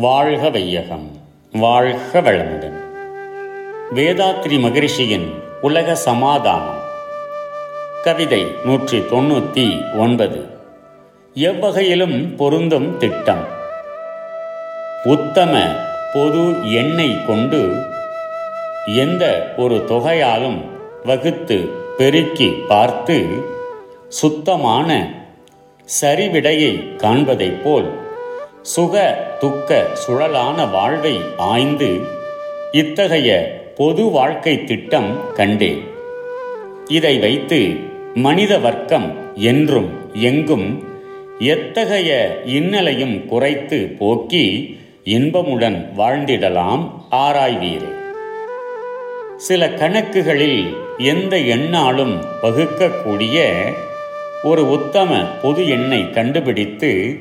[0.00, 1.10] வாழ்க வையகம்
[1.52, 2.80] வாழ்க வளமுடன்.
[3.94, 6.78] வேதாத்ரி மகரிஷியின் உலக சமாதானம்.
[8.02, 10.48] கவிதை நூற்றி தொண்ணூற்றி ஒன்பது.
[11.34, 13.46] எவ்வகையிலும் பொருந்தும் திட்டம்.
[15.04, 15.74] உத்தம
[16.12, 17.82] பொது எண்ணெய் கொண்டு
[18.86, 20.64] எந்த ஒரு தொகையாலும்
[21.04, 21.56] வகுத்து
[21.96, 23.26] பெருக்கி பார்த்து
[24.08, 25.14] சுத்தமான
[26.00, 28.06] சரிவிடையை காண்பதைப் போல்
[28.62, 32.00] சுக துக்க சுழலான வாழ்வை ஆய்ந்து
[32.72, 35.82] இத்தகைய பொது வாழ்க்கை திட்டம் கண்டேன்.
[36.86, 37.76] இதை வைத்து
[38.14, 40.88] மனித வர்க்கம் என்றும் எங்கும்
[41.38, 47.96] எத்தகைய இன்னலையும் குறைத்து போக்கி இன்பமுடன் வாழ்ந்திடலாம் ஆராய்வீரே.
[49.36, 53.54] சில கணக்குகளில் எந்த எண்ணாலும் வகுக்கக்கூடிய
[54.42, 57.18] ஒரு உத்தம பொது எண்ணை கண்டுபிடித்து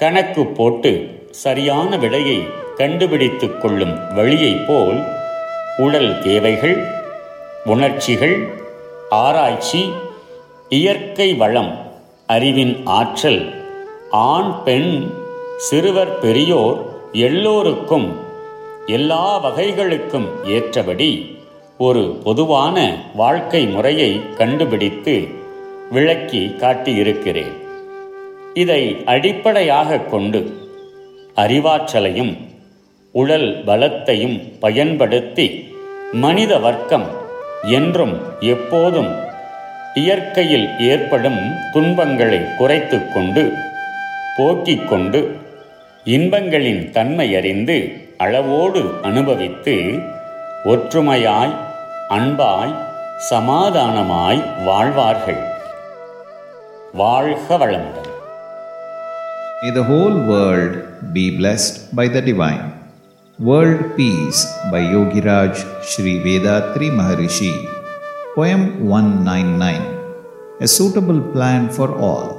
[0.00, 0.90] கணக்கு போட்டு
[1.30, 2.46] சரியான விடையை
[2.76, 5.00] கண்டுபிடித்துக் கொள்ளும் வழியைப் போல்
[5.76, 6.76] உடல் தேவைகள்
[7.64, 8.36] உணர்ச்சிகள்
[9.10, 9.90] ஆராய்ச்சி
[10.68, 11.72] இயற்கை வளம்
[12.26, 13.42] அறிவின் ஆற்றல்
[14.10, 15.10] ஆண் பெண்
[15.56, 16.78] சிறுவர் பெரியோர்
[17.12, 18.08] எல்லோருக்கும்
[18.86, 21.38] எல்லா வகைகளுக்கும் ஏற்றபடி
[21.78, 25.28] ஒரு பொதுவான வாழ்க்கை முறையை கண்டுபிடித்து
[25.90, 27.66] விளக்கி காட்டியிருக்கிறேன்.
[28.54, 30.56] இதை அடிப்படையாக கொண்டு
[31.36, 32.36] அறிவாற்றலையும்
[33.10, 35.76] உடல் பலத்தையும் பயன்படுத்தி
[36.12, 37.06] மனித வர்க்கம்
[37.62, 39.14] என்றும் எப்போதும்
[39.94, 41.38] இயற்கையில் ஏற்படும்
[41.72, 43.52] துன்பங்களை குறைத்து கொண்டு
[44.36, 45.36] போக்கிக் கொண்டு
[46.04, 49.98] இன்பங்களின் தன்மை அறிந்து அளவோடு அனுபவித்து
[50.64, 51.54] ஒற்றுமையாய்
[52.08, 52.74] அன்பாய்
[53.30, 55.42] சமாதானமாய் வாழ்வார்கள்.
[56.94, 58.07] வாழ்க வளமுடன்.
[59.60, 62.78] May the whole world be blessed by the divine.
[63.40, 67.50] World Peace by Yogiraj Sri Vedatri Maharishi.
[68.36, 72.38] Poem 199 A suitable plan for all.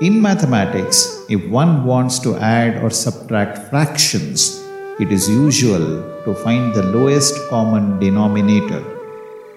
[0.00, 4.64] In mathematics, if one wants to add or subtract fractions,
[4.98, 5.86] it is usual
[6.24, 8.82] to find the lowest common denominator.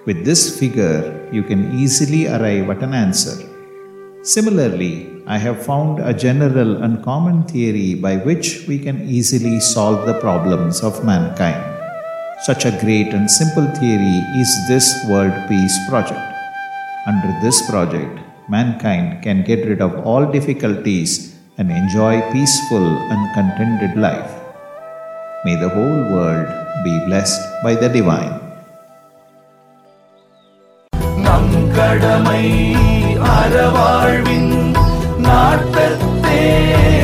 [0.04, 1.02] With this figure,
[1.32, 3.36] you can easily arrive at an answer.
[4.22, 10.05] Similarly, I have found a general and common theory by which we can easily solve
[10.05, 11.63] the problems of mankind.
[12.47, 16.27] Such a great and simple theory is this World Peace Project.
[17.07, 18.19] Under this project,
[18.49, 24.31] mankind can get rid of all difficulties and enjoy peaceful and contented life.
[25.45, 26.49] May the whole world
[26.83, 28.37] be blessed by the divine.
[31.25, 32.45] நம் கடமை
[33.37, 34.44] அறவாழ்வின்
[36.66, 36.95] yeah.